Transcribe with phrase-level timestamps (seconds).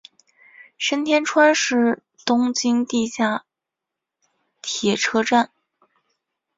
[0.79, 3.45] 神田川是东京地下
[4.63, 5.51] 铁车站。